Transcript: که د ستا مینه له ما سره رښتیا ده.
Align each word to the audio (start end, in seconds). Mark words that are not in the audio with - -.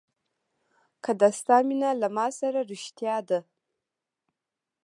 که 1.03 1.11
د 1.21 1.23
ستا 1.39 1.57
مینه 1.67 1.89
له 2.01 2.07
ما 2.15 2.27
سره 2.39 2.59
رښتیا 2.71 3.17
ده. 3.29 3.39